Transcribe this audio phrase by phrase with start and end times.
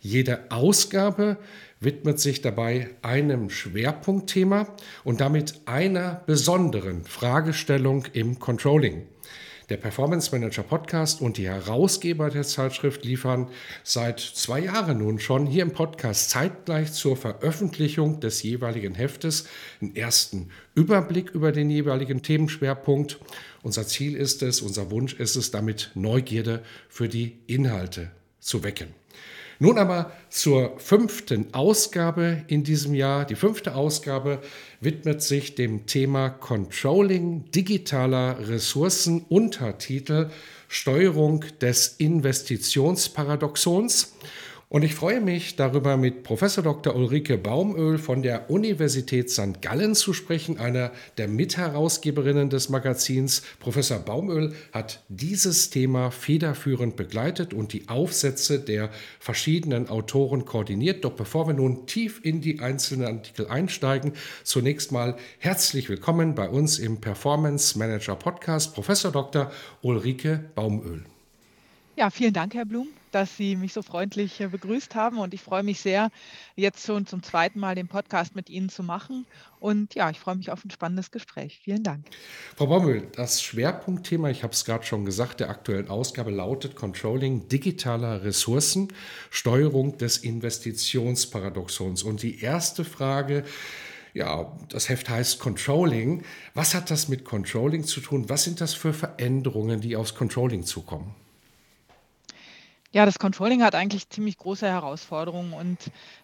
[0.00, 1.38] Jede Ausgabe
[1.80, 9.06] widmet sich dabei einem Schwerpunktthema und damit einer besonderen Fragestellung im Controlling.
[9.68, 13.48] Der Performance Manager Podcast und die Herausgeber der Zeitschrift liefern
[13.82, 19.48] seit zwei Jahren nun schon hier im Podcast zeitgleich zur Veröffentlichung des jeweiligen Heftes
[19.80, 23.18] einen ersten Überblick über den jeweiligen Themenschwerpunkt.
[23.64, 28.94] Unser Ziel ist es, unser Wunsch ist es, damit Neugierde für die Inhalte zu wecken.
[29.58, 33.24] Nun aber zur fünften Ausgabe in diesem Jahr.
[33.24, 34.42] Die fünfte Ausgabe
[34.80, 40.28] widmet sich dem Thema Controlling digitaler Ressourcen, Untertitel
[40.68, 44.12] Steuerung des Investitionsparadoxons.
[44.68, 46.96] Und ich freue mich darüber, mit Professor Dr.
[46.96, 49.62] Ulrike Baumöl von der Universität St.
[49.62, 53.42] Gallen zu sprechen, einer der Mitherausgeberinnen des Magazins.
[53.60, 61.04] Professor Baumöl hat dieses Thema federführend begleitet und die Aufsätze der verschiedenen Autoren koordiniert.
[61.04, 66.48] Doch bevor wir nun tief in die einzelnen Artikel einsteigen, zunächst mal herzlich willkommen bei
[66.48, 69.52] uns im Performance Manager Podcast, Professor Dr.
[69.82, 71.04] Ulrike Baumöl.
[71.94, 75.16] Ja, vielen Dank, Herr Blum dass Sie mich so freundlich begrüßt haben.
[75.16, 76.10] Und ich freue mich sehr,
[76.54, 79.26] jetzt schon zum zweiten Mal den Podcast mit Ihnen zu machen.
[79.58, 81.58] Und ja, ich freue mich auf ein spannendes Gespräch.
[81.64, 82.04] Vielen Dank.
[82.56, 87.48] Frau Baumel, das Schwerpunktthema, ich habe es gerade schon gesagt, der aktuellen Ausgabe lautet Controlling
[87.48, 88.92] digitaler Ressourcen,
[89.30, 92.02] Steuerung des Investitionsparadoxons.
[92.02, 93.44] Und die erste Frage,
[94.12, 96.22] ja, das Heft heißt Controlling.
[96.52, 98.28] Was hat das mit Controlling zu tun?
[98.28, 101.14] Was sind das für Veränderungen, die aus Controlling zukommen?
[102.96, 105.76] Ja, das Controlling hat eigentlich ziemlich große Herausforderungen und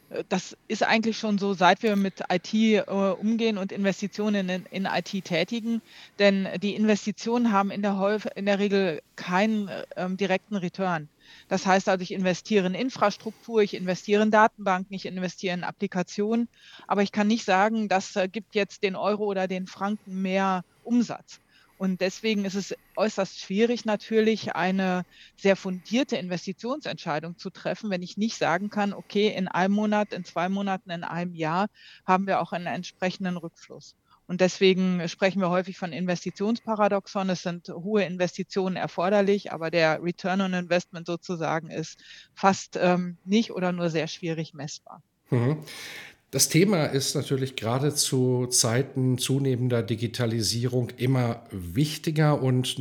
[0.09, 4.65] äh, das ist eigentlich schon so, seit wir mit IT äh, umgehen und Investitionen in,
[4.71, 5.83] in IT tätigen.
[6.19, 11.11] Denn die Investitionen haben in der, Häuf in der Regel keinen ähm, direkten Return.
[11.47, 16.49] Das heißt also, ich investiere in Infrastruktur, ich investiere in Datenbanken, ich investiere in Applikationen,
[16.87, 20.65] aber ich kann nicht sagen, das äh, gibt jetzt den Euro oder den Franken mehr
[20.85, 21.42] Umsatz.
[21.83, 25.03] Und deswegen ist es äußerst schwierig, natürlich eine
[25.37, 30.25] sehr fundierte Investitionsentscheidung zu treffen, wenn ich nicht sagen kann, okay, in einem Monat, in
[30.25, 31.67] zwei Monaten, in einem Jahr
[32.07, 33.97] haben wir auch einen entsprechenden Rückfluss.
[34.29, 37.29] Und deswegen sprechen wir häufig von Investitionsparadoxon.
[37.31, 42.01] Es sind hohe Investitionen erforderlich, aber der Return on Investment sozusagen ist
[42.33, 45.03] fast ähm, nicht oder nur sehr schwierig messbar.
[45.31, 45.65] Mhm.
[46.33, 52.79] Das Thema ist natürlich gerade zu Zeiten zunehmender Digitalisierung immer wichtiger und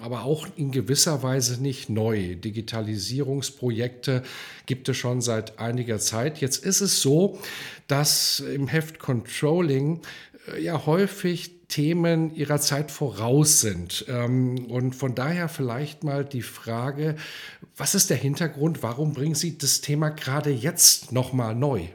[0.00, 2.34] aber auch in gewisser Weise nicht neu.
[2.36, 4.22] Digitalisierungsprojekte
[4.64, 6.38] gibt es schon seit einiger Zeit.
[6.38, 7.38] Jetzt ist es so,
[7.88, 10.00] dass im Heft Controlling
[10.54, 14.06] äh, ja häufig Themen ihrer Zeit voraus sind.
[14.08, 17.16] Ähm, und von daher vielleicht mal die Frage,
[17.76, 18.82] was ist der Hintergrund?
[18.82, 21.88] Warum bringen Sie das Thema gerade jetzt nochmal neu?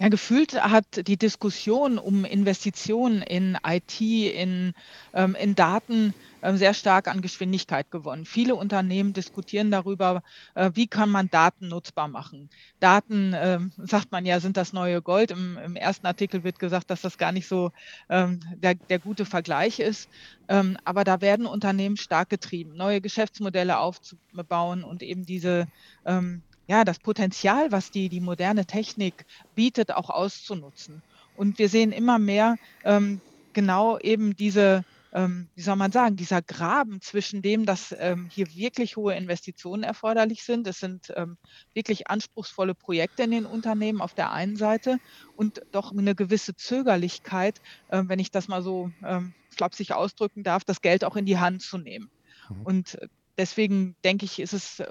[0.00, 4.72] Ja, gefühlt hat die Diskussion um Investitionen in IT, in,
[5.12, 8.24] ähm, in Daten ähm, sehr stark an Geschwindigkeit gewonnen.
[8.24, 10.22] Viele Unternehmen diskutieren darüber,
[10.54, 12.48] äh, wie kann man Daten nutzbar machen.
[12.78, 15.32] Daten, äh, sagt man ja, sind das neue Gold.
[15.32, 17.72] Im, Im, ersten Artikel wird gesagt, dass das gar nicht so
[18.08, 20.08] ähm, der, der, gute Vergleich ist.
[20.48, 25.66] Ähm, aber da werden Unternehmen stark getrieben, neue Geschäftsmodelle aufzubauen und eben diese
[26.06, 29.24] ähm, ja, das Potenzial, was die, die moderne Technik
[29.54, 31.02] bietet, auch auszunutzen.
[31.34, 33.20] Und wir sehen immer mehr ähm,
[33.54, 34.84] genau eben diese,
[35.14, 39.82] ähm, wie soll man sagen, dieser Graben zwischen dem, dass ähm, hier wirklich hohe Investitionen
[39.82, 40.66] erforderlich sind.
[40.66, 41.38] Es sind ähm,
[41.72, 44.98] wirklich anspruchsvolle Projekte in den Unternehmen auf der einen Seite
[45.36, 50.64] und doch eine gewisse Zögerlichkeit, äh, wenn ich das mal so ähm, flapsig ausdrücken darf,
[50.64, 52.10] das Geld auch in die Hand zu nehmen.
[52.50, 52.62] Mhm.
[52.62, 52.98] Und
[53.38, 54.82] deswegen denke ich, ist es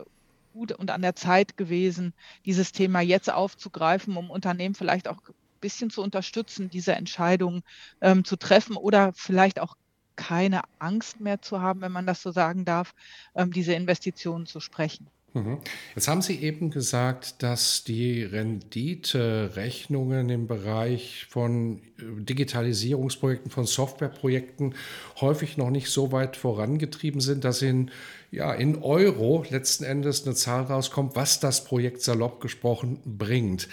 [0.57, 2.13] gut und an der Zeit gewesen,
[2.45, 7.61] dieses Thema jetzt aufzugreifen, um Unternehmen vielleicht auch ein bisschen zu unterstützen, diese Entscheidung
[8.01, 9.75] ähm, zu treffen oder vielleicht auch
[10.15, 12.95] keine Angst mehr zu haben, wenn man das so sagen darf,
[13.35, 15.11] ähm, diese Investitionen zu sprechen.
[15.33, 15.57] Mhm.
[15.95, 24.75] Jetzt haben Sie eben gesagt, dass die Renditerechnungen im Bereich von äh, Digitalisierungsprojekten, von Softwareprojekten
[25.19, 27.91] häufig noch nicht so weit vorangetrieben sind, dass in,
[28.31, 33.67] ja, in Euro letzten Endes eine Zahl rauskommt, was das Projekt salopp gesprochen bringt.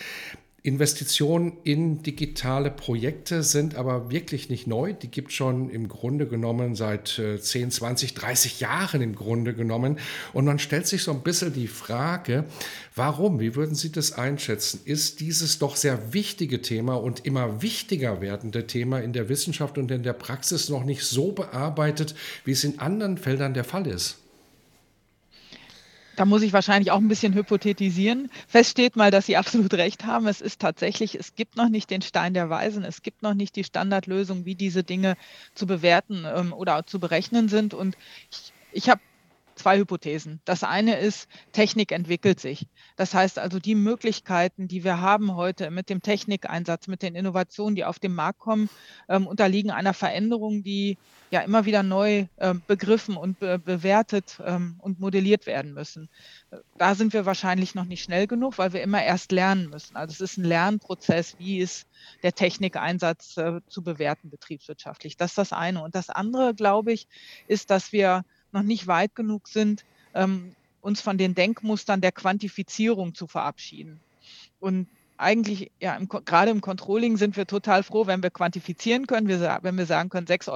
[0.66, 4.94] Investitionen in digitale Projekte sind aber wirklich nicht neu.
[4.94, 9.99] Die gibt schon im Grunde genommen seit 10, 20, 30 Jahren im Grunde genommen.
[10.32, 12.44] Und man stellt sich so ein bisschen die Frage,
[12.94, 13.40] warum?
[13.40, 14.81] Wie würden Sie das einschätzen?
[14.87, 19.90] Ist dieses doch sehr wichtige Thema und immer wichtiger werdende Thema in der Wissenschaft und
[19.90, 22.14] in der Praxis noch nicht so bearbeitet,
[22.46, 24.23] wie es in anderen Feldern der Fall ist?
[26.16, 28.31] Da muss ich wahrscheinlich auch ein bisschen hypothetisieren.
[28.46, 30.26] Fest steht mal, dass Sie absolut recht haben.
[30.26, 32.84] Es ist tatsächlich, es gibt noch nicht den Stein der Weisen.
[32.84, 35.16] Es gibt noch nicht die Standardlösung, wie diese Dinge
[35.55, 37.75] zu bewerten ähm, oder zu berechnen sind.
[37.75, 37.96] Und
[38.31, 39.00] ich, ich habe
[39.54, 40.40] zwei Hypothesen.
[40.44, 42.66] Das eine ist, Technik entwickelt sich.
[42.96, 47.74] Das heißt also, die Möglichkeiten, die wir haben heute mit dem Technikeinsatz, mit den Innovationen,
[47.74, 48.68] die auf den Markt kommen,
[49.08, 50.98] ähm, unterliegen einer Veränderung, die
[51.30, 56.08] ja immer wieder neu äh, begriffen und be bewertet ähm, und modelliert werden müssen.
[56.78, 59.96] Da sind wir wahrscheinlich noch nicht schnell genug, weil wir immer erst lernen müssen.
[59.96, 61.88] Also es ist ein Lernprozess, wie ist
[62.22, 65.16] der Technikeinsatz äh, zu bewerten betriebswirtschaftlich.
[65.16, 65.82] Das ist das eine.
[65.82, 67.08] Und das andere, glaube ich,
[67.48, 68.24] ist, dass wir
[68.54, 69.84] noch nicht weit genug sind,
[70.14, 74.00] ähm, uns von den Denkmustern der Quantifizierung zu verabschieden.
[74.60, 79.28] Und eigentlich, ja, im, gerade im Controlling sind wir total froh, wenn wir quantifizieren können,
[79.28, 80.48] wir, wenn wir sagen können 6,50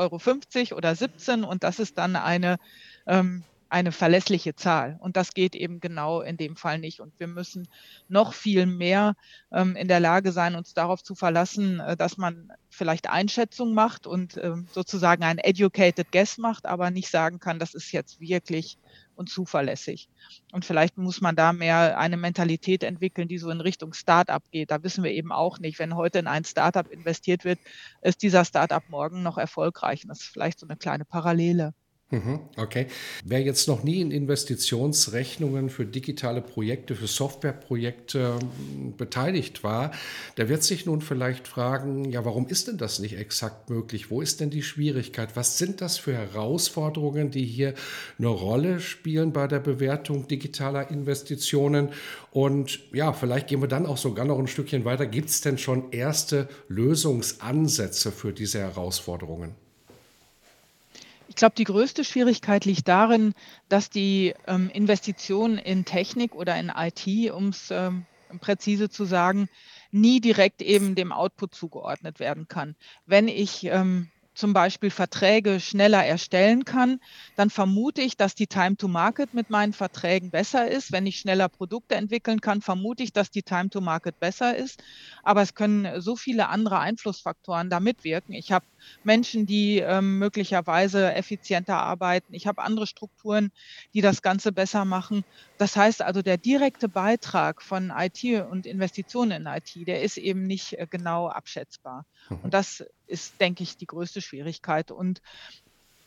[0.72, 2.58] Euro oder 17 und das ist dann eine
[3.06, 4.96] ähm, eine verlässliche Zahl.
[5.00, 7.00] Und das geht eben genau in dem Fall nicht.
[7.00, 7.68] Und wir müssen
[8.08, 9.14] noch viel mehr
[9.52, 14.06] ähm, in der Lage sein, uns darauf zu verlassen, äh, dass man vielleicht Einschätzungen macht
[14.06, 18.78] und äh, sozusagen ein educated guess macht, aber nicht sagen kann, das ist jetzt wirklich
[19.14, 20.08] und zuverlässig.
[20.52, 24.70] Und vielleicht muss man da mehr eine Mentalität entwickeln, die so in Richtung Startup geht.
[24.70, 27.58] Da wissen wir eben auch nicht, wenn heute in ein Startup investiert wird,
[28.00, 30.04] ist dieser Startup morgen noch erfolgreich.
[30.04, 31.74] Und das ist vielleicht so eine kleine Parallele.
[32.10, 32.86] Mhm, okay.
[33.22, 39.90] Wer jetzt noch nie in Investitionsrechnungen für digitale Projekte, für Softwareprojekte hm, beteiligt war,
[40.38, 44.10] der wird sich nun vielleicht fragen, ja, warum ist denn das nicht exakt möglich?
[44.10, 45.36] Wo ist denn die Schwierigkeit?
[45.36, 47.74] Was sind das für Herausforderungen, die hier
[48.18, 51.90] eine Rolle spielen bei der Bewertung digitaler Investitionen?
[52.30, 55.06] Und ja, vielleicht gehen wir dann auch sogar noch ein Stückchen weiter.
[55.06, 59.67] Gibt es denn schon erste Lösungsansätze für diese Herausforderungen?
[61.28, 63.34] Ich glaube, die größte Schwierigkeit liegt darin,
[63.68, 68.06] dass die ähm, Investition in Technik oder in IT, um es ähm,
[68.40, 69.48] präzise zu sagen,
[69.90, 72.76] nie direkt eben dem Output zugeordnet werden kann.
[73.06, 77.00] Wenn ich ähm, zum Beispiel Verträge schneller erstellen kann,
[77.34, 80.92] dann vermute ich, dass die Time to Market mit meinen Verträgen besser ist.
[80.92, 84.80] Wenn ich schneller Produkte entwickeln kann, vermute ich, dass die Time to Market besser ist.
[85.24, 88.32] Aber es können so viele andere Einflussfaktoren da mitwirken.
[88.32, 88.64] Ich habe
[89.02, 92.34] Menschen, die ähm, möglicherweise effizienter arbeiten.
[92.34, 93.50] Ich habe andere Strukturen,
[93.94, 95.22] die das Ganze besser machen.
[95.56, 100.46] Das heißt also, der direkte Beitrag von IT und Investitionen in IT, der ist eben
[100.46, 102.04] nicht äh, genau abschätzbar.
[102.28, 102.40] Mhm.
[102.42, 104.90] Und das ist, denke ich, die größte Schwierigkeit.
[104.90, 105.20] Und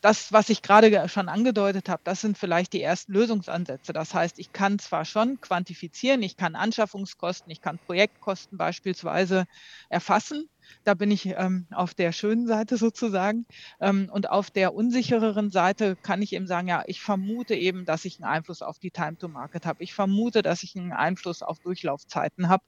[0.02, 3.92] das, was ich gerade schon angedeutet habe, das sind vielleicht die ersten Lösungsansätze.
[3.92, 9.44] Das heißt, ich kann zwar schon quantifizieren, ich kann Anschaffungskosten, ich kann Projektkosten beispielsweise
[9.88, 10.50] erfassen.
[10.84, 13.46] Da bin ich ähm, auf der schönen Seite sozusagen.
[13.80, 18.04] Ähm, und auf der unsichereren Seite kann ich eben sagen, ja, ich vermute eben, dass
[18.04, 19.82] ich einen Einfluss auf die Time to Market habe.
[19.82, 22.64] Ich vermute, dass ich einen Einfluss auf Durchlaufzeiten habe.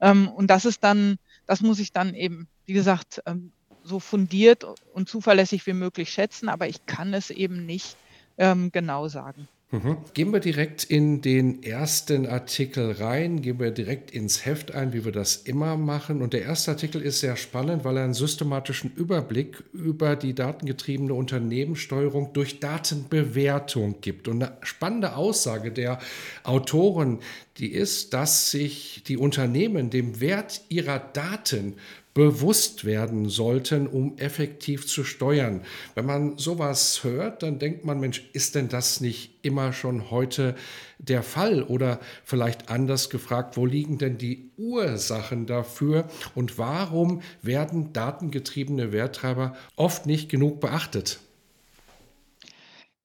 [0.00, 4.64] Ähm, und das ist dann, das muss ich dann eben, wie gesagt, ähm, so fundiert
[4.92, 7.96] und zuverlässig wie möglich schätzen, aber ich kann es eben nicht
[8.36, 9.48] ähm, genau sagen.
[9.70, 9.98] Mhm.
[10.14, 15.04] Gehen wir direkt in den ersten Artikel rein, gehen wir direkt ins Heft ein, wie
[15.04, 16.22] wir das immer machen.
[16.22, 21.12] Und der erste Artikel ist sehr spannend, weil er einen systematischen Überblick über die datengetriebene
[21.12, 24.26] Unternehmenssteuerung durch Datenbewertung gibt.
[24.26, 25.98] Und eine spannende Aussage der
[26.44, 27.18] Autoren,
[27.58, 31.74] die ist, dass sich die Unternehmen dem Wert ihrer Daten
[32.14, 35.62] bewusst werden sollten, um effektiv zu steuern.
[35.94, 40.56] Wenn man sowas hört, dann denkt man, Mensch, ist denn das nicht immer schon heute
[40.98, 41.62] der Fall?
[41.62, 49.54] Oder vielleicht anders gefragt, wo liegen denn die Ursachen dafür und warum werden datengetriebene Werttreiber
[49.76, 51.20] oft nicht genug beachtet?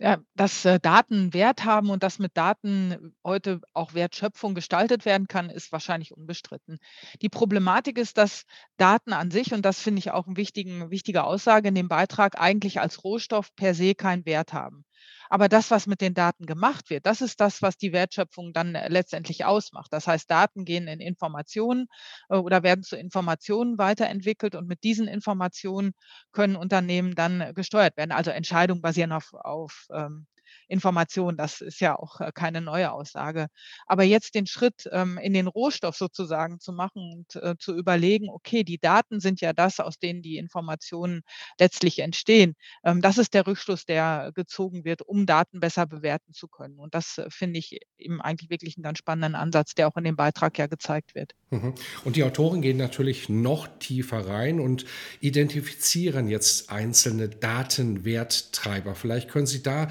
[0.04, 5.28] Ja, dass, äh, Daten Wert haben und dass mit Daten heute auch Wertschöpfung gestaltet werden
[5.30, 6.78] kann, ist wahrscheinlich unbestritten.
[7.22, 8.44] Die Problematik ist, dass
[8.76, 12.82] Daten an sich, und das finde ich auch wichtigen wichtige Aussage in dem Beitrag, eigentlich
[12.82, 14.84] als Rohstoff per se keinen Wert haben.
[15.34, 18.76] Aber das, was mit den Daten gemacht wird, das ist das, was die Wertschöpfung dann
[18.76, 19.92] äh, letztendlich ausmacht.
[19.92, 21.88] Das heißt, Daten gehen in Informationen
[22.30, 25.94] äh, oder werden zu Informationen weiterentwickelt und mit diesen Informationen
[26.34, 28.12] können Unternehmen dann äh, gesteuert werden.
[28.12, 30.28] Also Entscheidungen basieren auf, auf ähm,
[30.68, 31.38] Information.
[31.38, 33.48] Das ist ja auch äh, keine neue Aussage.
[33.86, 38.30] Aber jetzt den Schritt ähm, in den Rohstoff sozusagen zu machen und äh, zu überlegen,
[38.30, 41.22] okay, die Daten sind ja das, aus denen die Informationen
[41.60, 42.56] letztlich entstehen.
[42.84, 46.80] Ähm, das ist der Rückschluss, der gezogen wird, um Daten besser bewerten zu können.
[46.80, 50.04] Und das äh, finde ich eben eigentlich wirklich einen ganz spannenden Ansatz, der auch in
[50.04, 51.34] dem Beitrag ja gezeigt wird.
[51.50, 51.74] Mhm.
[52.04, 54.86] Und die Autoren gehen natürlich noch tiefer rein und
[55.20, 58.96] identifizieren jetzt einzelne Datenwerttreiber.
[58.96, 59.90] Vielleicht können Sie da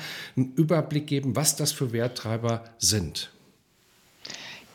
[0.57, 3.31] Überblick geben, was das für Werttreiber sind.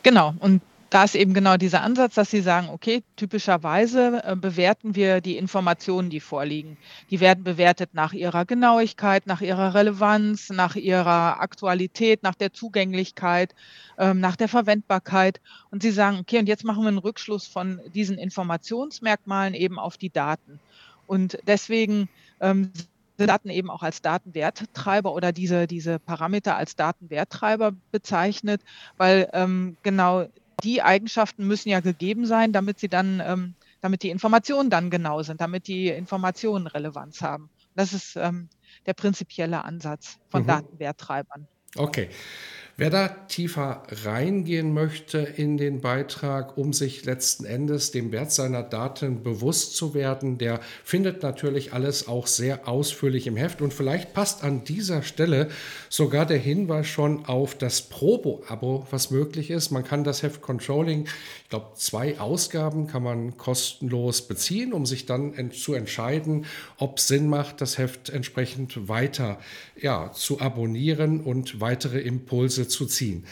[0.04, 0.34] Genau.
[0.40, 5.20] Und da ist eben genau dieser Ansatz, dass Sie sagen, okay, typischerweise äh, bewerten wir
[5.20, 6.78] die Informationen, die vorliegen.
[7.10, 13.54] Die werden bewertet nach ihrer Genauigkeit, nach ihrer Relevanz, nach ihrer Aktualität, nach der Zugänglichkeit,
[13.98, 15.42] ähm, nach der Verwendbarkeit.
[15.72, 19.98] Und Sie sagen, okay, und jetzt machen wir einen Rückschluss von diesen Informationsmerkmalen eben auf
[19.98, 20.60] die Daten.
[21.06, 22.08] Und deswegen
[22.40, 22.72] ähm,
[23.26, 28.62] Daten eben auch als Datenwerttreiber oder diese, diese Parameter als Datenwerttreiber bezeichnet,
[28.98, 30.28] weil ähm, genau
[30.64, 35.24] die Eigenschaften müssen ja gegeben sein, damit sie dann, ähm, damit die Informationen dann genau
[35.24, 37.50] sind, damit die Informationen Relevanz haben.
[37.76, 38.50] Das ist ähm,
[38.86, 40.48] der prinzipielle Ansatz von mhm.
[40.48, 41.48] Datenwerttreibern.
[41.76, 42.10] Okay.
[42.80, 48.62] Wer da tiefer reingehen möchte in den Beitrag, um sich letzten Endes dem Wert seiner
[48.62, 53.64] Daten bewusst zu werden, der findet natürlich alles auch sehr ausführlich im Heft.
[53.64, 55.50] Und vielleicht passt an dieser Stelle
[55.90, 59.72] sogar der Hinweis schon auf das Probo-Abo, was möglich ist.
[59.72, 61.08] Man kann das Heft Controlling,
[61.46, 66.46] ich glaube, zwei Ausgaben kann man kostenlos beziehen, um sich dann zu entscheiden,
[66.78, 69.40] ob Sinn macht, das Heft entsprechend weiter
[69.82, 73.26] ja, zu abonnieren und weitere Impulse zu ziehen.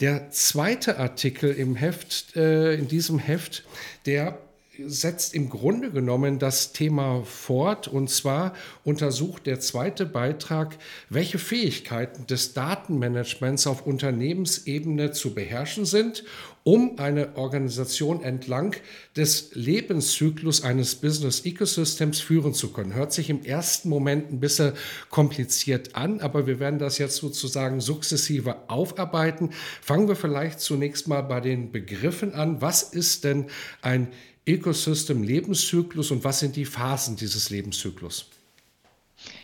[0.00, 3.64] Der zweite Artikel im Heft, äh, in diesem Heft,
[4.04, 4.38] der
[4.84, 7.88] setzt im Grunde genommen das Thema fort.
[7.88, 8.54] Und zwar
[8.84, 10.76] untersucht der zweite Beitrag,
[11.08, 16.24] welche Fähigkeiten des Datenmanagements auf Unternehmensebene zu beherrschen sind,
[16.66, 18.74] um eine Organisation entlang
[19.16, 22.92] des Lebenszyklus eines Business Ecosystems führen zu können.
[22.92, 24.72] Hört sich im ersten Moment ein bisschen
[25.08, 29.50] kompliziert an, aber wir werden das jetzt sozusagen sukzessive aufarbeiten.
[29.80, 32.60] Fangen wir vielleicht zunächst mal bei den Begriffen an.
[32.60, 33.46] Was ist denn
[33.80, 34.08] ein
[34.46, 38.26] Ecosystem-Lebenszyklus und was sind die Phasen dieses Lebenszyklus?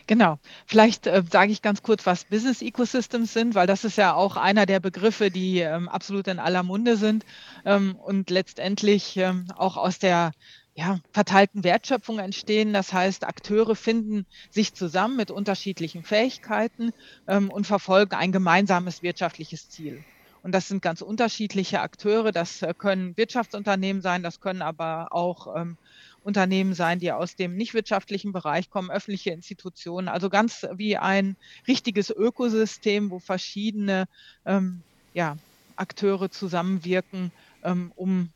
[0.06, 0.38] Genau.
[0.66, 4.36] Vielleicht äh, sage ich ganz kurz, was Business Ecosystems sind, weil das ist ja auch
[4.36, 7.24] einer der Begriffe, die ähm, absolut in aller Munde sind
[7.64, 10.32] ähm, und letztendlich ähm, auch aus der
[10.74, 12.72] ja, verteilten Wertschöpfung entstehen.
[12.72, 16.92] Das heißt, Akteure finden sich zusammen mit unterschiedlichen Fähigkeiten
[17.28, 20.04] ähm, und verfolgen ein gemeinsames wirtschaftliches Ziel.
[20.42, 22.32] Und das sind ganz unterschiedliche Akteure.
[22.32, 25.76] Das äh, können Wirtschaftsunternehmen sein, das können aber auch ähm,
[26.24, 30.08] Unternehmen sein, die aus dem nicht wirtschaftlichen Bereich kommen, öffentliche Institutionen.
[30.08, 34.06] Also ganz wie ein richtiges Ökosystem, wo verschiedene
[34.44, 34.82] ähm,
[35.14, 35.36] ja,
[35.76, 37.32] Akteure zusammenwirken,
[37.62, 38.30] ähm, um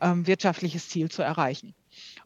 [0.00, 1.74] ähm, wirtschaftliches Ziel zu erreichen.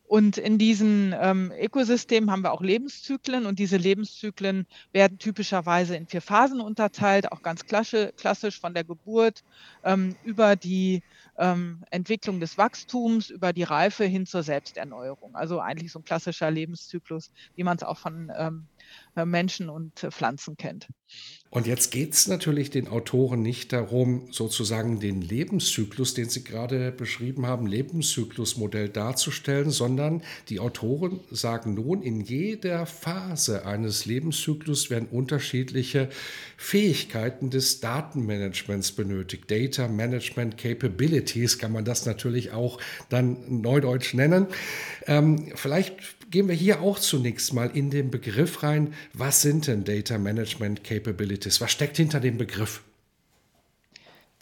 [0.06, 6.06] Und in diesen ähm, Ökosystemen haben wir auch Lebenszyklen und diese Lebenszyklen werden typischerweise in
[6.06, 9.42] vier Phasen unterteilt, auch ganz klassisch von der Geburt
[9.82, 11.02] ähm, über die
[11.38, 15.34] ähm, Entwicklung des Wachstums, über die Reife hin zur Selbsterneuerung.
[15.34, 18.73] Also eigentlich so ein klassischer Lebenszyklus, wie man es auch von ähm, äh,
[19.24, 20.88] Menschen und äh, Pflanzen kennt.
[21.50, 26.90] Und jetzt geht es natürlich den Autoren nicht darum, sozusagen den Lebenszyklus, den Sie gerade
[26.90, 35.06] beschrieben haben, Lebenszyklusmodell darzustellen, sondern die Autoren sagen nun, in jeder Phase eines Lebenszyklus werden
[35.08, 36.08] unterschiedliche
[36.56, 39.48] Fähigkeiten des Datenmanagements benötigt.
[39.48, 44.48] Data Management Capabilities kann man das natürlich auch dann neudeutsch nennen.
[45.06, 45.94] Ähm, vielleicht
[46.34, 50.82] gehen wir hier auch zunächst mal in den Begriff rein, was sind denn Data Management
[50.82, 51.60] Capabilities?
[51.60, 52.82] Was steckt hinter dem Begriff?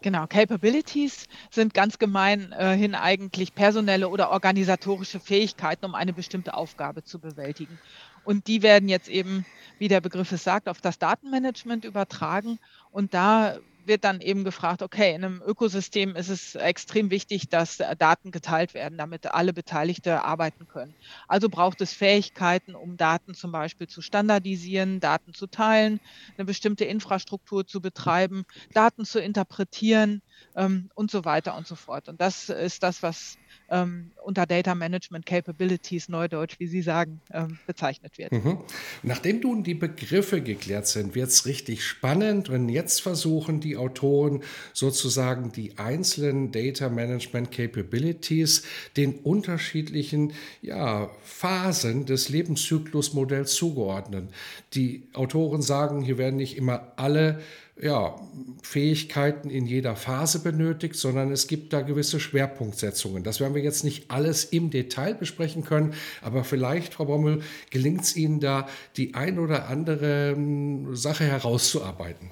[0.00, 7.04] Genau, Capabilities sind ganz gemeinhin äh, eigentlich personelle oder organisatorische Fähigkeiten, um eine bestimmte Aufgabe
[7.04, 7.78] zu bewältigen.
[8.24, 9.44] Und die werden jetzt eben,
[9.78, 12.58] wie der Begriff es sagt, auf das Datenmanagement übertragen.
[12.90, 17.78] Und da wird dann eben gefragt, okay, in einem Ökosystem ist es extrem wichtig, dass
[17.98, 20.94] Daten geteilt werden, damit alle Beteiligte arbeiten können.
[21.28, 25.98] Also braucht es Fähigkeiten, um Daten zum Beispiel zu standardisieren, Daten zu teilen,
[26.36, 30.22] eine bestimmte Infrastruktur zu betreiben, Daten zu interpretieren
[30.54, 32.08] ähm, und so weiter und so fort.
[32.08, 33.38] Und das ist das, was
[33.72, 38.32] ähm, unter Data Management Capabilities, Neudeutsch, wie Sie sagen, ähm, bezeichnet wird.
[38.32, 38.58] Mhm.
[39.02, 44.42] Nachdem nun die Begriffe geklärt sind, wird es richtig spannend, wenn jetzt versuchen die Autoren
[44.74, 48.62] sozusagen die einzelnen Data Management Capabilities
[48.96, 54.28] den unterschiedlichen ja, Phasen des Lebenszyklusmodells zugeordnen.
[54.74, 57.40] Die Autoren sagen, hier werden nicht immer alle
[57.82, 58.14] ja,
[58.62, 63.24] Fähigkeiten in jeder Phase benötigt, sondern es gibt da gewisse Schwerpunktsetzungen.
[63.24, 68.02] Das werden wir jetzt nicht alles im Detail besprechen können, aber vielleicht, Frau Bommel, gelingt
[68.02, 72.30] es Ihnen da, die ein oder andere hm, Sache herauszuarbeiten.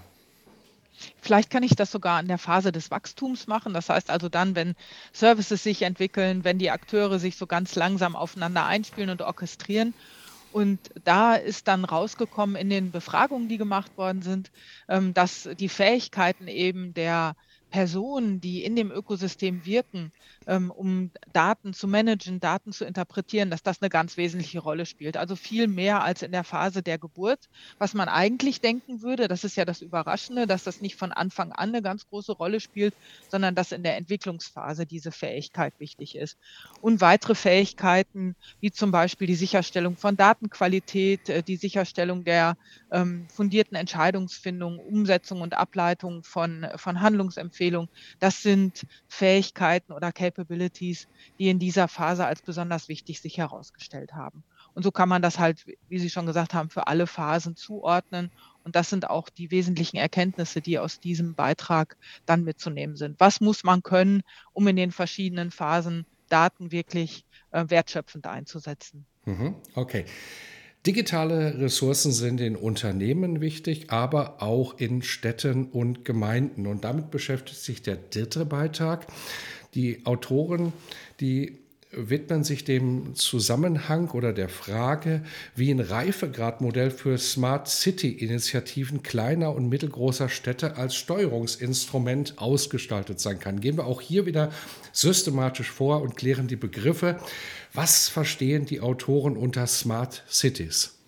[1.21, 3.75] Vielleicht kann ich das sogar in der Phase des Wachstums machen.
[3.75, 4.77] Das heißt also dann, wenn
[5.13, 9.95] Services sich entwickeln, wenn die Akteure sich so ganz langsam aufeinander einspielen und orchestrieren
[10.53, 14.51] und da ist dann rausgekommen in den Befragungen, die gemacht worden sind,
[14.89, 17.37] ähm, dass die Fähigkeiten eben der
[17.71, 20.13] Personen, die in dem Ökosystem wirken,
[20.57, 25.17] um Daten zu managen, Daten zu interpretieren, dass das eine ganz wesentliche Rolle spielt.
[25.17, 29.29] Also viel mehr als in der Phase der Geburt, was man eigentlich denken würde.
[29.29, 32.61] Das ist ja das Überraschende, dass das nicht von Anfang an eine ganz große Rolle
[32.61, 32.95] spielt,
[33.29, 36.37] sondern dass in der Entwicklungsphase diese Fähigkeit wichtig ist.
[36.81, 42.57] Und weitere Fähigkeiten, wie zum Beispiel die Sicherstellung von Datenqualität, äh, die Sicherstellung der
[42.91, 47.89] ähm, fundierten Entscheidungsfindung, Umsetzung und Ableitung von, von Handlungsempfehlungen,
[48.19, 51.07] das sind Fähigkeiten oder Capabilities, Capabilities,
[51.39, 54.43] die in dieser Phase als besonders wichtig sich herausgestellt haben.
[54.75, 58.31] Und so kann man das halt, wie Sie schon gesagt haben, für alle Phasen zuordnen.
[58.65, 63.19] Und das sind auch die wesentlichen Erkenntnisse, die aus diesem Beitrag dann mitzunehmen sind.
[63.21, 69.05] Was muss man können, um in den verschiedenen Phasen Daten wirklich äh, wertschöpfend einzusetzen?
[69.27, 70.05] Mhm, okay.
[70.87, 76.67] Digitale Ressourcen sind in Unternehmen wichtig, aber auch in Städten und Gemeinden.
[76.67, 79.07] Und damit beschäftigt sich der dritte Beitrag.
[79.75, 80.73] Die Autoren,
[81.21, 81.59] die
[81.93, 85.23] widmen sich dem Zusammenhang oder der Frage,
[85.57, 93.61] wie ein Reifegradmodell für Smart City-Initiativen kleiner und mittelgroßer Städte als Steuerungsinstrument ausgestaltet sein kann.
[93.61, 94.53] Gehen wir auch hier wieder
[94.93, 97.19] systematisch vor und klären die Begriffe.
[97.73, 101.00] Was verstehen die Autoren unter Smart Cities?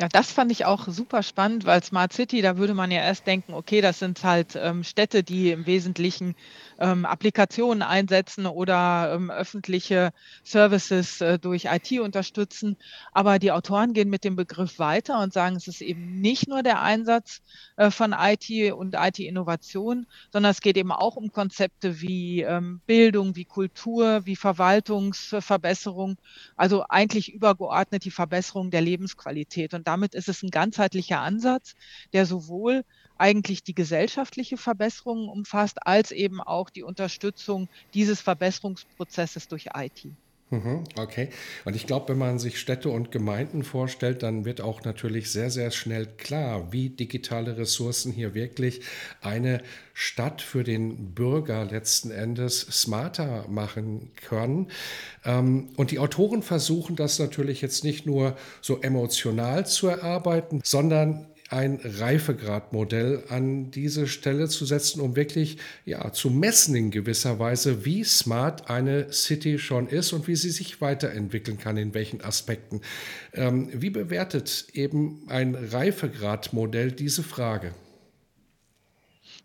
[0.00, 3.28] Ja, das fand ich auch super spannend, weil Smart City, da würde man ja erst
[3.28, 6.34] denken, okay, das sind halt ähm, Städte, die im Wesentlichen
[6.80, 10.10] ähm, Applikationen einsetzen oder ähm, öffentliche
[10.42, 12.76] Services äh, durch IT unterstützen.
[13.12, 16.64] Aber die Autoren gehen mit dem Begriff weiter und sagen, es ist eben nicht nur
[16.64, 17.40] der Einsatz
[17.76, 23.36] äh, von IT und IT-Innovation, sondern es geht eben auch um Konzepte wie ähm, Bildung,
[23.36, 26.16] wie Kultur, wie Verwaltungsverbesserung,
[26.56, 29.72] also eigentlich übergeordnet die Verbesserung der Lebensqualität.
[29.72, 31.74] Und damit ist es ein ganzheitlicher Ansatz,
[32.12, 32.84] der sowohl
[33.16, 40.08] eigentlich die gesellschaftliche Verbesserung umfasst, als eben auch die Unterstützung dieses Verbesserungsprozesses durch IT.
[40.54, 41.30] Mhm, okay.
[41.64, 45.50] Und ich glaube, wenn man sich Städte und Gemeinden vorstellt, dann wird auch natürlich sehr,
[45.50, 48.82] sehr schnell klar, wie digitale Ressourcen hier wirklich
[49.20, 49.62] eine
[49.94, 54.68] Stadt für den Bürger letzten Endes smarter machen können.
[55.24, 61.26] Ähm, und die Autoren versuchen das natürlich jetzt nicht nur so emotional zu erarbeiten, sondern
[61.54, 67.84] ein Reifegradmodell an diese Stelle zu setzen, um wirklich ja, zu messen in gewisser Weise,
[67.84, 72.80] wie smart eine City schon ist und wie sie sich weiterentwickeln kann, in welchen Aspekten.
[73.32, 77.72] Ähm, wie bewertet eben ein Reifegradmodell diese Frage?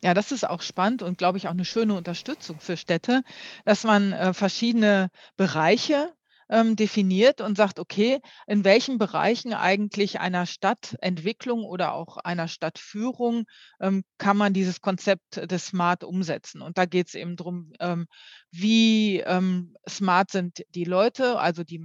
[0.03, 3.21] Ja, das ist auch spannend und glaube ich auch eine schöne Unterstützung für Städte,
[3.65, 6.11] dass man äh, verschiedene Bereiche
[6.49, 13.45] ähm, definiert und sagt, okay, in welchen Bereichen eigentlich einer Stadtentwicklung oder auch einer Stadtführung
[13.79, 16.61] ähm, kann man dieses Konzept des Smart umsetzen.
[16.61, 18.07] Und da geht es eben darum, ähm,
[18.51, 21.83] wie ähm, smart sind die Leute, also die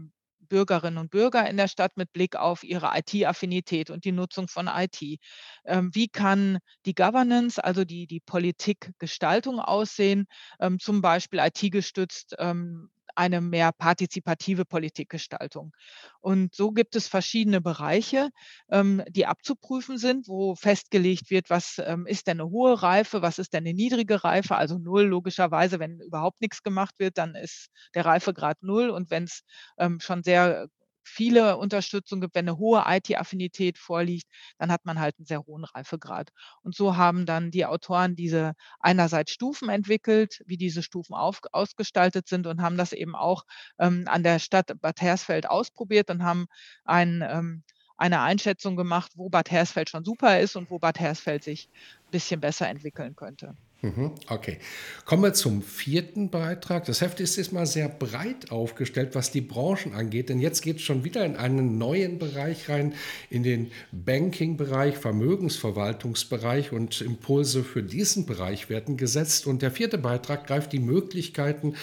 [0.49, 4.69] Bürgerinnen und Bürger in der Stadt mit Blick auf ihre IT-Affinität und die Nutzung von
[4.69, 5.19] IT.
[5.65, 10.27] Ähm, wie kann die Governance, also die, die Politikgestaltung aussehen,
[10.61, 15.73] ähm, zum Beispiel IT-gestützt ähm, eine mehr partizipative Politikgestaltung.
[16.21, 18.31] Und so gibt es verschiedene Bereiche,
[18.71, 23.39] ähm, die abzuprüfen sind, wo festgelegt wird, was ähm, ist denn eine hohe Reife, was
[23.39, 27.69] ist denn eine niedrige Reife, also null logischerweise, wenn überhaupt nichts gemacht wird, dann ist
[27.95, 29.43] der Reifegrad null und wenn es
[29.79, 30.69] ähm, schon sehr
[31.05, 34.27] viele Unterstützung gibt, wenn eine hohe IT-Affinität vorliegt,
[34.59, 36.31] dann hat man halt einen sehr hohen Reifegrad.
[36.63, 42.29] Und so haben dann die Autoren diese einerseits Stufen entwickelt, wie diese Stufen auf, ausgestaltet
[42.29, 43.45] sind und haben das eben auch
[43.79, 46.47] ähm, an der Stadt Bad Hersfeld ausprobiert und haben
[46.85, 47.65] ein ähm,
[47.97, 51.69] eine Einschätzung gemacht, wo Bad Hersfeld schon super ist und wo Bad Hersfeld sich
[52.07, 53.57] ein bisschen besser entwickeln könnte.
[53.85, 54.57] Mhm, okay.
[55.05, 56.87] Kommen wir zum vierten Beitrag.
[56.87, 60.83] Das Heft ist diesmal sehr breit aufgestellt, was die Branchen angeht, denn jetzt geht es
[60.83, 62.95] schon wieder in einen neuen Bereich rein,
[63.29, 69.47] in den Banking-Bereich, Vermögensverwaltungsbereich und Impulse für diesen Bereich werden gesetzt.
[69.47, 71.75] Und der vierte Beitrag greift die Möglichkeiten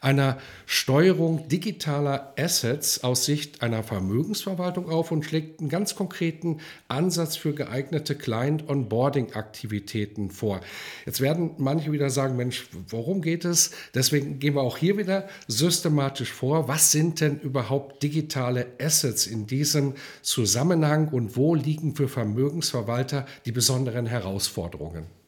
[0.00, 7.36] einer Steuerung digitaler Assets aus Sicht einer Vermögensverwaltung auf und schlägt einen ganz konkreten Ansatz
[7.36, 10.62] für geeignete Client-Onboarding-Aktivitäten vor.
[11.04, 13.72] Jetzt werden manche wieder sagen, Mensch, worum geht es?
[13.94, 16.66] Deswegen gehen wir auch hier wieder systematisch vor.
[16.66, 23.52] Was sind denn überhaupt digitale Assets in diesem Zusammenhang und wo liegen für Vermögensverwalter die
[23.52, 25.19] besonderen Herausforderungen?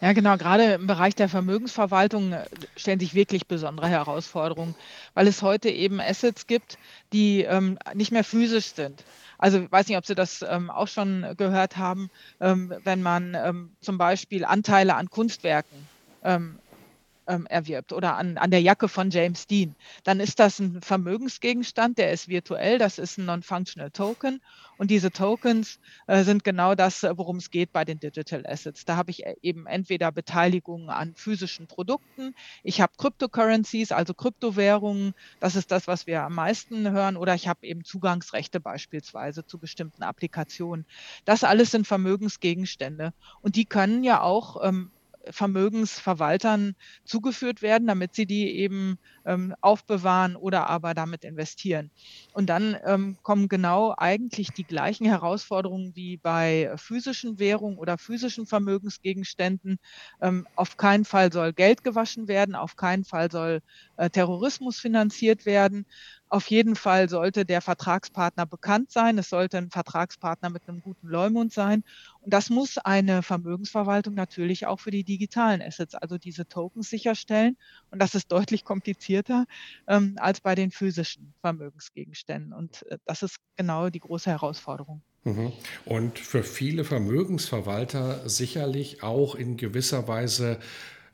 [0.00, 0.36] Ja, genau.
[0.36, 4.76] Gerade im Bereich der Vermögensverwaltung äh, stellen sich wirklich besondere Herausforderungen,
[5.14, 6.78] weil es heute eben Assets gibt,
[7.12, 9.06] die ähm, nicht mehr physisch sind.
[9.38, 13.34] Also ich weiß nicht, ob Sie das ähm, auch schon gehört haben, ähm, wenn man
[13.34, 15.90] ähm, zum Beispiel Anteile an Kunstwerken
[17.26, 21.98] ähm, erwirbt oder an, an der Jacke von James Dean, dann ist das ein Vermögensgegenstand,
[21.98, 24.40] der ist virtuell, das ist ein Non-Functional Token.
[24.76, 28.84] Und diese Tokens äh, sind genau das, äh, worum es geht bei den Digital Assets.
[28.84, 35.14] Da habe ich äh, eben entweder Beteiligungen an physischen Produkten, ich habe Cryptocurrencies, also Kryptowährungen,
[35.40, 39.58] das ist das, was wir am meisten hören, oder ich habe eben Zugangsrechte beispielsweise zu
[39.58, 40.86] bestimmten Applikationen.
[41.24, 43.12] Das alles sind Vermögensgegenstände.
[43.42, 44.90] Und die können ja auch ähm,
[45.30, 51.90] Vermögensverwaltern zugeführt werden, damit sie die eben ähm, aufbewahren oder aber damit investieren.
[52.32, 58.46] Und dann ähm, kommen genau eigentlich die gleichen Herausforderungen wie bei physischen Währungen oder physischen
[58.46, 59.76] Vermögensgegenständen.
[60.20, 63.60] Ähm, auf keinen Fall soll Geld gewaschen werden, auf keinen Fall soll
[63.96, 65.84] äh, Terrorismus finanziert werden.
[66.28, 69.18] Auf jeden Fall sollte der Vertragspartner bekannt sein.
[69.18, 71.82] Es sollte ein Vertragspartner mit einem guten Leumund sein.
[72.20, 77.56] Und das muss eine Vermögensverwaltung natürlich auch für die digitalen Assets, also diese Tokens sicherstellen.
[77.90, 79.13] Und das ist deutlich komplizierter
[79.86, 82.52] ähm, als bei den physischen Vermögensgegenständen.
[82.52, 85.02] Und äh, das ist genau die große Herausforderung.
[85.24, 85.52] Mhm.
[85.84, 90.58] Und für viele Vermögensverwalter sicherlich auch in gewisser Weise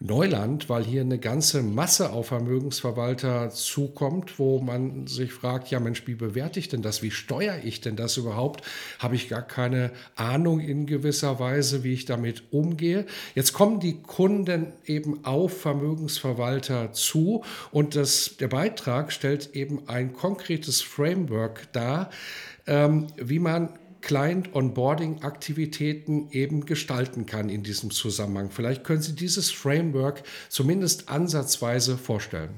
[0.03, 6.07] Neuland, weil hier eine ganze Masse auf Vermögensverwalter zukommt, wo man sich fragt, ja Mensch,
[6.07, 7.03] wie bewerte ich denn das?
[7.03, 8.65] Wie steuere ich denn das überhaupt?
[8.99, 13.05] Habe ich gar keine Ahnung in gewisser Weise, wie ich damit umgehe.
[13.35, 20.15] Jetzt kommen die Kunden eben auf Vermögensverwalter zu und das, der Beitrag stellt eben ein
[20.15, 22.09] konkretes Framework dar,
[22.67, 23.69] ähm, wie man
[24.01, 28.51] Client-Onboarding-Aktivitäten eben gestalten kann in diesem Zusammenhang.
[28.51, 32.55] Vielleicht können Sie dieses Framework zumindest ansatzweise vorstellen.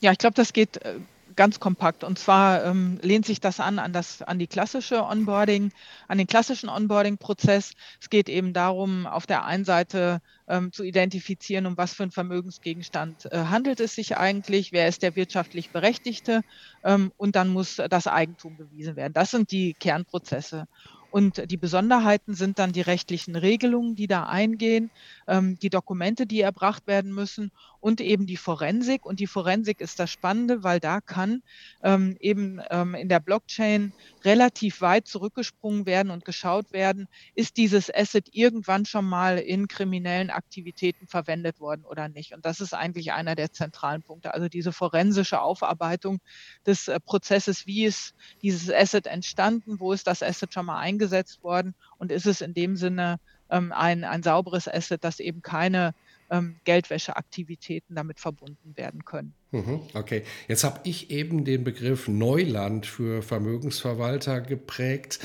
[0.00, 0.96] Ja, ich glaube, das geht äh,
[1.36, 2.02] ganz kompakt.
[2.02, 5.72] Und zwar ähm, lehnt sich das an, an, das, an die klassische Onboarding,
[6.08, 7.72] an den klassischen Onboarding-Prozess.
[8.00, 12.12] Es geht eben darum, auf der einen Seite ähm, zu identifizieren, um was für einen
[12.12, 16.42] Vermögensgegenstand äh, handelt es sich eigentlich, wer ist der wirtschaftlich Berechtigte
[16.84, 19.12] ähm, und dann muss das Eigentum bewiesen werden.
[19.12, 20.66] Das sind die Kernprozesse.
[21.10, 24.90] Und die Besonderheiten sind dann die rechtlichen Regelungen, die da eingehen,
[25.26, 27.52] ähm, die Dokumente, die erbracht werden müssen
[27.86, 29.06] und eben die Forensik.
[29.06, 31.42] Und die Forensik ist das Spannende, weil da kann
[31.84, 33.94] ähm, eben ähm, in der Blockchain
[34.24, 40.30] relativ weit zurückgesprungen werden und geschaut werden, ist dieses Asset irgendwann schon mal in kriminellen
[40.30, 42.34] Aktivitäten verwendet worden oder nicht.
[42.34, 44.34] Und das ist eigentlich einer der zentralen Punkte.
[44.34, 46.18] Also diese forensische Aufarbeitung
[46.66, 51.40] des äh, Prozesses, wie ist dieses Asset entstanden, wo ist das Asset schon mal eingesetzt
[51.44, 53.18] worden und ist es in dem Sinne
[53.48, 55.92] ähm, ein, ein sauberes Asset, das eben keine
[56.30, 59.34] ähm, Geldwäscheaktivitäten damit verbunden werden können.
[59.52, 65.20] Mhm, okay, jetzt habe ich eben den Begriff Neuland für Vermögensverwalter geprägt.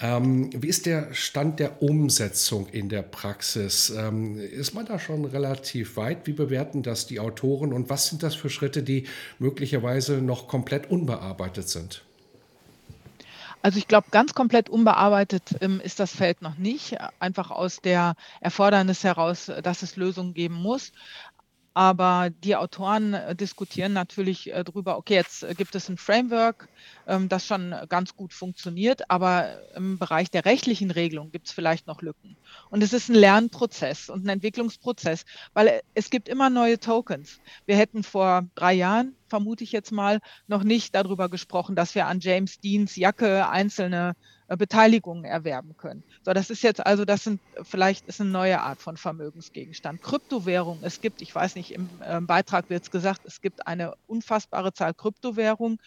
[0.00, 3.90] Ähm, wie ist der Stand der Umsetzung in der Praxis?
[3.90, 6.26] Ähm, ist man da schon relativ weit?
[6.26, 9.06] Wie bewerten das die Autoren und was sind das für Schritte, die
[9.38, 12.04] möglicherweise noch komplett unbearbeitet sind?
[13.64, 18.14] Also ich glaube, ganz komplett unbearbeitet ähm, ist das Feld noch nicht, einfach aus der
[18.42, 20.92] Erfordernis heraus, dass es Lösungen geben muss.
[21.72, 26.68] Aber die Autoren äh, diskutieren natürlich äh, darüber, okay, jetzt äh, gibt es ein Framework,
[27.06, 31.86] ähm, das schon ganz gut funktioniert, aber im Bereich der rechtlichen Regelung gibt es vielleicht
[31.86, 32.36] noch Lücken.
[32.68, 35.24] Und es ist ein Lernprozess und ein Entwicklungsprozess,
[35.54, 37.40] weil es gibt immer neue Tokens.
[37.64, 42.06] Wir hätten vor drei Jahren vermute ich jetzt mal, noch nicht darüber gesprochen, dass wir
[42.06, 44.14] an James Deans Jacke einzelne
[44.46, 46.04] äh, Beteiligungen erwerben können.
[46.22, 50.02] So, das ist jetzt also, das sind vielleicht ist eine neue Art von Vermögensgegenstand.
[50.02, 53.94] Kryptowährung, es gibt, ich weiß nicht, im äh, Beitrag wird es gesagt, es gibt eine
[54.06, 55.78] unfassbare Zahl Kryptowährungen,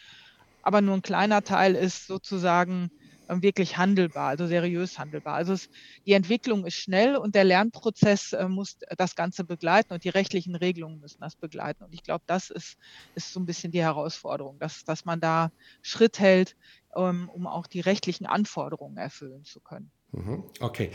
[0.61, 2.89] aber nur ein kleiner Teil ist sozusagen ähm,
[3.27, 5.35] wirklich handelbar, also seriös handelbar.
[5.35, 5.67] Also es,
[6.05, 10.55] die Entwicklung ist schnell und der Lernprozess äh, muss das Ganze begleiten und die rechtlichen
[10.55, 11.83] Regelungen müssen das begleiten.
[11.83, 12.77] Und ich glaube, das ist,
[13.15, 15.49] ist so ein bisschen die Herausforderung, dass, dass man da
[15.81, 16.55] Schritt hält,
[16.95, 19.91] ähm, um auch die rechtlichen Anforderungen erfüllen zu können.
[20.11, 20.43] Mhm.
[20.59, 20.91] Okay.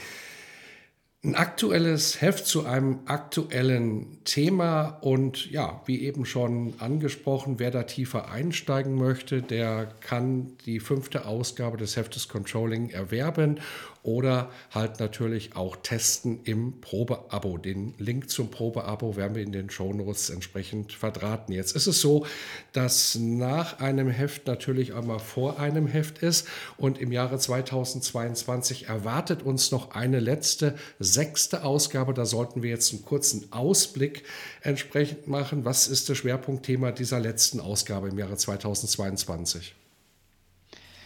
[1.25, 7.85] Ein aktuelles Heft zu einem aktuellen Thema und ja, wie eben schon angesprochen, wer da
[7.85, 13.61] tiefer einsteigen möchte, der kann die fünfte Ausgabe des Heftes Controlling erwerben
[14.03, 17.57] oder halt natürlich auch testen im Probeabo.
[17.57, 21.55] Den Link zum Probeabo werden wir in den Shownotes entsprechend verdrahten.
[21.55, 22.27] Jetzt ist es so,
[22.73, 29.45] dass nach einem Heft natürlich einmal vor einem Heft ist und im Jahre 2022 erwartet
[29.45, 30.75] uns noch eine letzte,
[31.13, 32.15] sechste Ausgabe.
[32.15, 34.25] Da sollten wir jetzt einen kurzen Ausblick
[34.63, 35.65] entsprechend machen.
[35.65, 39.75] Was ist das Schwerpunktthema dieser letzten Ausgabe im Jahre 2022?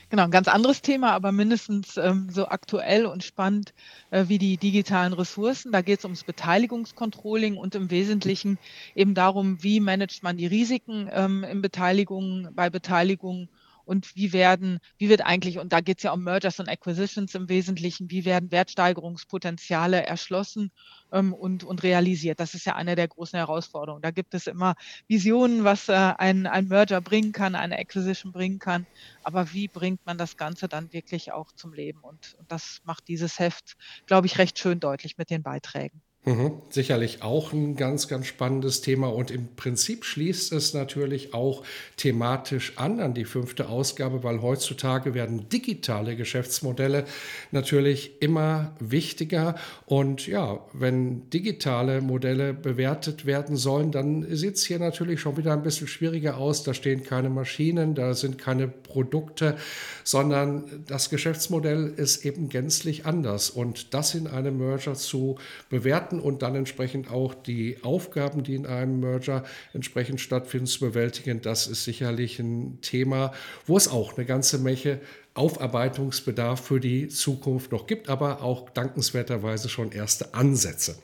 [0.08, 3.74] Genau, ein ganz anderes Thema, aber mindestens ähm, so aktuell und spannend
[4.12, 5.72] äh, wie die digitalen Ressourcen.
[5.72, 8.58] Da geht es ums Beteiligungscontrolling und im Wesentlichen
[8.94, 13.48] eben darum, wie managt man die Risiken ähm, in Beteiligung, bei Beteiligung
[13.86, 17.34] und wie werden, wie wird eigentlich, und da geht es ja um Mergers und Acquisitions
[17.34, 20.72] im Wesentlichen, wie werden Wertsteigerungspotenziale erschlossen
[21.12, 22.40] ähm, und, und realisiert.
[22.40, 24.02] Das ist ja eine der großen Herausforderungen.
[24.02, 24.74] Da gibt es immer
[25.08, 28.86] Visionen, was äh, ein, ein Merger bringen kann, eine Acquisition bringen kann.
[29.22, 32.00] Aber wie bringt man das Ganze dann wirklich auch zum Leben?
[32.00, 36.02] Und, und das macht dieses Heft, glaube ich, recht schön deutlich mit den Beiträgen.
[36.28, 36.54] Mhm.
[36.70, 41.62] Sicherlich auch ein ganz, ganz spannendes Thema und im Prinzip schließt es natürlich auch
[41.96, 47.04] thematisch an an die fünfte Ausgabe, weil heutzutage werden digitale Geschäftsmodelle
[47.52, 54.80] natürlich immer wichtiger und ja, wenn digitale Modelle bewertet werden sollen, dann sieht es hier
[54.80, 56.64] natürlich schon wieder ein bisschen schwieriger aus.
[56.64, 59.56] Da stehen keine Maschinen, da sind keine Produkte,
[60.02, 65.38] sondern das Geschäftsmodell ist eben gänzlich anders und das in einem Merger zu
[65.70, 70.80] bewerten bewerten und dann entsprechend auch die Aufgaben, die in einem Merger entsprechend stattfinden, zu
[70.80, 71.40] bewältigen.
[71.42, 73.32] Das ist sicherlich ein Thema,
[73.66, 75.00] wo es auch eine ganze Menge
[75.36, 80.96] Aufarbeitungsbedarf für die Zukunft noch gibt, aber auch dankenswerterweise schon erste Ansätze.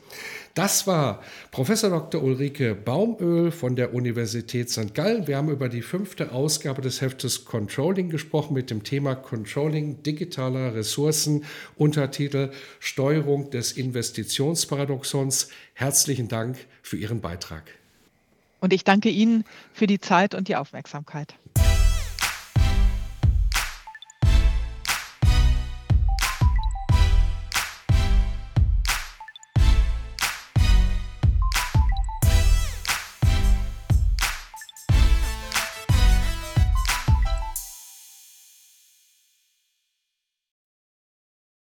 [0.53, 2.21] Das war Professor Dr.
[2.21, 4.93] Ulrike Baumöl von der Universität St.
[4.93, 5.25] Gallen.
[5.25, 10.75] Wir haben über die fünfte Ausgabe des Heftes Controlling gesprochen mit dem Thema Controlling digitaler
[10.75, 11.43] Ressourcen,
[11.75, 15.49] Untertitel Steuerung des Investitionsparadoxons.
[15.73, 17.63] Herzlichen Dank für Ihren Beitrag.
[18.59, 21.33] Und ich danke Ihnen für die Zeit und die Aufmerksamkeit.